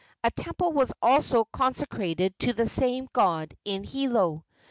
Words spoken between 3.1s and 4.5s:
god in Hilo.